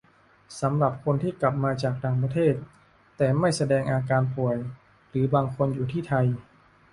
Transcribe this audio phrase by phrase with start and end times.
[0.61, 2.55] สำหรับคนที่กลับมาจากต่างประเทศ
[3.17, 4.57] แต่ไม่แสดงอาการป่วย
[5.09, 6.27] หรือบางคนอยู่ที่ไทย